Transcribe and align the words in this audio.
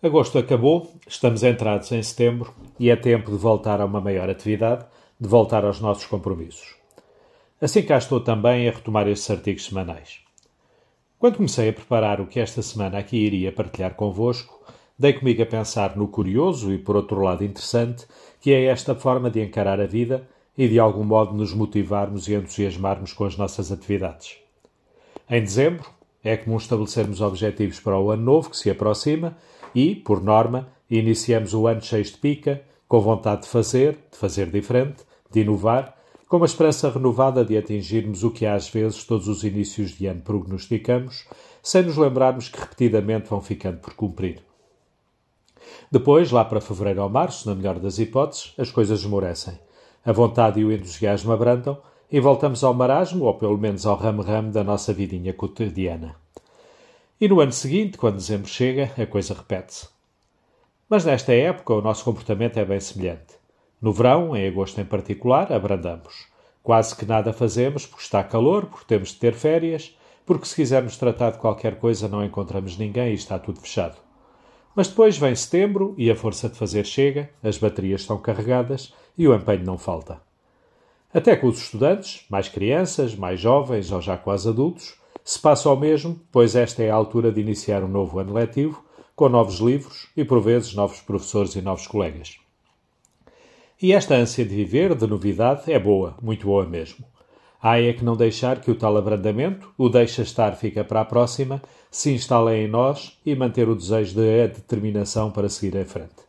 Agosto 0.00 0.38
acabou, 0.38 0.92
estamos 1.08 1.42
entrados 1.42 1.90
em 1.90 2.00
setembro 2.00 2.54
e 2.78 2.88
é 2.88 2.94
tempo 2.94 3.32
de 3.32 3.36
voltar 3.36 3.80
a 3.80 3.84
uma 3.84 4.00
maior 4.00 4.30
atividade, 4.30 4.86
de 5.20 5.28
voltar 5.28 5.64
aos 5.64 5.80
nossos 5.80 6.06
compromissos. 6.06 6.76
Assim 7.60 7.82
cá 7.82 7.98
estou 7.98 8.20
também 8.20 8.68
a 8.68 8.70
retomar 8.70 9.08
estes 9.08 9.28
artigos 9.28 9.64
semanais. 9.64 10.20
Quando 11.18 11.38
comecei 11.38 11.70
a 11.70 11.72
preparar 11.72 12.20
o 12.20 12.28
que 12.28 12.38
esta 12.38 12.62
semana 12.62 12.96
aqui 12.96 13.16
iria 13.16 13.50
partilhar 13.50 13.96
convosco, 13.96 14.62
dei 14.96 15.14
comigo 15.14 15.42
a 15.42 15.46
pensar 15.46 15.96
no 15.96 16.06
curioso 16.06 16.72
e, 16.72 16.78
por 16.78 16.94
outro 16.94 17.20
lado, 17.20 17.42
interessante 17.42 18.06
que 18.40 18.52
é 18.52 18.66
esta 18.66 18.94
forma 18.94 19.28
de 19.28 19.42
encarar 19.42 19.80
a 19.80 19.86
vida 19.86 20.28
e 20.56 20.68
de 20.68 20.78
algum 20.78 21.02
modo 21.02 21.34
nos 21.34 21.52
motivarmos 21.52 22.28
e 22.28 22.34
entusiasmarmos 22.34 23.12
com 23.12 23.24
as 23.24 23.36
nossas 23.36 23.72
atividades. 23.72 24.36
Em 25.28 25.40
dezembro, 25.40 25.90
é 26.22 26.36
comum 26.36 26.56
estabelecermos 26.56 27.20
objetivos 27.20 27.80
para 27.80 27.98
o 27.98 28.12
ano 28.12 28.22
novo 28.22 28.50
que 28.50 28.56
se 28.56 28.70
aproxima 28.70 29.36
e, 29.74 29.94
por 29.94 30.22
norma, 30.22 30.68
iniciamos 30.90 31.54
o 31.54 31.66
ano 31.66 31.82
cheio 31.82 32.04
de 32.04 32.16
pica, 32.16 32.62
com 32.86 33.00
vontade 33.00 33.42
de 33.42 33.48
fazer, 33.48 33.98
de 34.10 34.16
fazer 34.16 34.50
diferente, 34.50 35.04
de 35.30 35.40
inovar, 35.40 35.94
com 36.28 36.36
uma 36.36 36.46
esperança 36.46 36.90
renovada 36.90 37.44
de 37.44 37.56
atingirmos 37.56 38.22
o 38.22 38.30
que 38.30 38.44
às 38.44 38.68
vezes 38.68 39.04
todos 39.04 39.28
os 39.28 39.44
inícios 39.44 39.90
de 39.92 40.06
ano 40.06 40.20
prognosticamos, 40.20 41.26
sem 41.62 41.82
nos 41.82 41.96
lembrarmos 41.96 42.48
que 42.48 42.60
repetidamente 42.60 43.28
vão 43.28 43.40
ficando 43.40 43.78
por 43.78 43.94
cumprir. 43.94 44.42
Depois, 45.90 46.30
lá 46.30 46.44
para 46.44 46.60
fevereiro 46.60 47.02
ou 47.02 47.08
março, 47.08 47.48
na 47.48 47.54
melhor 47.54 47.78
das 47.78 47.98
hipóteses, 47.98 48.52
as 48.58 48.70
coisas 48.70 49.00
esmorecem. 49.00 49.58
A 50.04 50.12
vontade 50.12 50.60
e 50.60 50.64
o 50.64 50.72
entusiasmo 50.72 51.32
abrandam 51.32 51.78
e 52.10 52.20
voltamos 52.20 52.64
ao 52.64 52.74
marasmo, 52.74 53.24
ou 53.24 53.34
pelo 53.34 53.58
menos 53.58 53.84
ao 53.86 53.96
ramo-ramo 53.96 54.50
da 54.50 54.64
nossa 54.64 54.92
vidinha 54.92 55.32
cotidiana. 55.32 56.16
E 57.20 57.26
no 57.26 57.40
ano 57.40 57.50
seguinte, 57.50 57.98
quando 57.98 58.14
dezembro 58.14 58.48
chega, 58.48 58.92
a 58.96 59.04
coisa 59.04 59.34
repete-se. 59.34 59.88
Mas 60.88 61.04
nesta 61.04 61.32
época 61.32 61.74
o 61.74 61.82
nosso 61.82 62.04
comportamento 62.04 62.58
é 62.58 62.64
bem 62.64 62.78
semelhante. 62.78 63.34
No 63.82 63.92
verão, 63.92 64.36
em 64.36 64.46
agosto 64.46 64.80
em 64.80 64.84
particular, 64.84 65.52
abrandamos. 65.52 66.28
Quase 66.62 66.94
que 66.94 67.04
nada 67.04 67.32
fazemos 67.32 67.84
porque 67.84 68.04
está 68.04 68.22
calor, 68.22 68.66
porque 68.66 68.86
temos 68.86 69.08
de 69.08 69.16
ter 69.16 69.34
férias, 69.34 69.98
porque 70.24 70.46
se 70.46 70.54
quisermos 70.54 70.96
tratar 70.96 71.32
de 71.32 71.38
qualquer 71.38 71.80
coisa 71.80 72.06
não 72.06 72.24
encontramos 72.24 72.78
ninguém 72.78 73.10
e 73.10 73.14
está 73.14 73.36
tudo 73.36 73.60
fechado. 73.60 73.96
Mas 74.76 74.86
depois 74.86 75.18
vem 75.18 75.34
setembro 75.34 75.96
e 75.98 76.08
a 76.12 76.14
força 76.14 76.48
de 76.48 76.56
fazer 76.56 76.86
chega, 76.86 77.30
as 77.42 77.58
baterias 77.58 78.02
estão 78.02 78.16
carregadas 78.18 78.94
e 79.16 79.26
o 79.26 79.34
empenho 79.34 79.64
não 79.64 79.76
falta. 79.76 80.20
Até 81.12 81.34
com 81.34 81.48
os 81.48 81.58
estudantes, 81.58 82.24
mais 82.30 82.48
crianças, 82.48 83.16
mais 83.16 83.40
jovens 83.40 83.90
ou 83.90 84.00
já 84.00 84.16
quase 84.16 84.48
adultos, 84.48 84.94
se 85.28 85.38
passa 85.38 85.68
ao 85.68 85.76
mesmo, 85.76 86.18
pois 86.32 86.56
esta 86.56 86.82
é 86.82 86.90
a 86.90 86.94
altura 86.94 87.30
de 87.30 87.38
iniciar 87.38 87.84
um 87.84 87.88
novo 87.88 88.18
ano 88.18 88.32
letivo, 88.32 88.82
com 89.14 89.28
novos 89.28 89.58
livros 89.58 90.08
e, 90.16 90.24
por 90.24 90.40
vezes, 90.40 90.72
novos 90.72 91.02
professores 91.02 91.54
e 91.54 91.60
novos 91.60 91.86
colegas. 91.86 92.38
E 93.82 93.92
esta 93.92 94.14
ânsia 94.14 94.42
de 94.42 94.54
viver, 94.54 94.94
de 94.94 95.06
novidade, 95.06 95.70
é 95.70 95.78
boa, 95.78 96.16
muito 96.22 96.46
boa 96.46 96.64
mesmo. 96.64 97.04
Há 97.60 97.78
é 97.78 97.92
que 97.92 98.06
não 98.06 98.16
deixar 98.16 98.62
que 98.62 98.70
o 98.70 98.74
tal 98.74 98.96
abrandamento, 98.96 99.70
o 99.76 99.90
deixa 99.90 100.22
estar 100.22 100.52
fica 100.52 100.82
para 100.82 101.02
a 101.02 101.04
próxima, 101.04 101.60
se 101.90 102.10
instale 102.10 102.54
em 102.54 102.66
nós 102.66 103.18
e 103.26 103.34
manter 103.34 103.68
o 103.68 103.76
desejo 103.76 104.14
de 104.14 104.44
a 104.44 104.46
determinação 104.46 105.30
para 105.30 105.50
seguir 105.50 105.76
em 105.76 105.84
frente. 105.84 106.26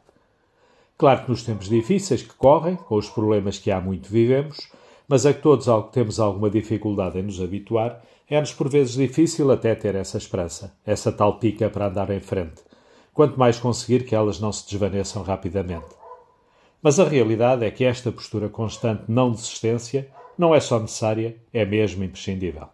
Claro 0.97 1.23
que 1.23 1.29
nos 1.29 1.43
tempos 1.43 1.69
difíceis 1.69 2.21
que 2.21 2.33
correm, 2.33 2.75
com 2.75 2.95
os 2.95 3.09
problemas 3.09 3.57
que 3.57 3.71
há 3.71 3.79
muito 3.79 4.09
vivemos, 4.09 4.69
mas 5.09 5.25
a 5.25 5.33
que 5.33 5.41
todos 5.41 5.65
temos 5.91 6.19
alguma 6.19 6.51
dificuldade 6.51 7.17
em 7.17 7.23
nos 7.23 7.41
habituar, 7.41 8.01
é-nos 8.29 8.53
por 8.53 8.69
vezes 8.69 8.93
difícil 8.93 9.51
até 9.51 9.73
ter 9.73 9.95
essa 9.95 10.19
esperança, 10.19 10.77
essa 10.85 11.11
tal 11.11 11.39
pica 11.39 11.67
para 11.67 11.87
andar 11.87 12.11
em 12.11 12.19
frente, 12.19 12.61
quanto 13.11 13.39
mais 13.39 13.59
conseguir 13.59 14.05
que 14.05 14.13
elas 14.13 14.39
não 14.39 14.51
se 14.51 14.69
desvaneçam 14.69 15.23
rapidamente. 15.23 15.87
Mas 16.79 16.99
a 16.99 17.03
realidade 17.03 17.65
é 17.65 17.71
que 17.71 17.83
esta 17.83 18.11
postura 18.11 18.47
constante 18.47 19.03
não 19.07 19.31
desistência 19.31 20.07
não 20.37 20.53
é 20.53 20.59
só 20.59 20.79
necessária, 20.79 21.35
é 21.51 21.65
mesmo 21.65 22.03
imprescindível. 22.03 22.69